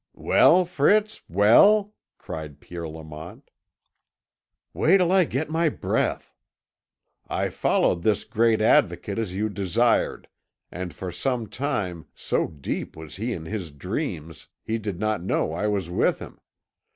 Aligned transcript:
"Well, 0.17 0.65
Fritz, 0.65 1.21
well?" 1.29 1.93
cried 2.17 2.59
Pierre 2.59 2.89
Lamont. 2.89 3.51
"Wait 4.73 4.97
till 4.97 5.11
I 5.11 5.25
get 5.25 5.47
my 5.47 5.69
breath. 5.69 6.35
I 7.27 7.49
followed 7.49 8.01
this 8.01 8.23
great 8.23 8.61
Advocate 8.61 9.19
as 9.19 9.35
you 9.35 9.47
desired, 9.47 10.27
and 10.71 10.91
for 10.91 11.11
some 11.11 11.45
time, 11.45 12.07
so 12.15 12.47
deep 12.47 12.97
was 12.97 13.17
he 13.17 13.31
in 13.31 13.45
his 13.45 13.69
dreams, 13.71 14.47
he 14.63 14.79
did 14.79 14.99
not 14.99 15.21
know 15.21 15.53
I 15.53 15.67
was 15.67 15.87
with 15.87 16.17
him. 16.17 16.39